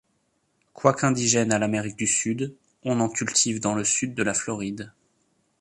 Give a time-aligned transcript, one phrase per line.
[0.73, 2.55] Quoiqu'indigène à l'Amérique du Sud,
[2.85, 4.91] on en cultive dans le sud de la Floride.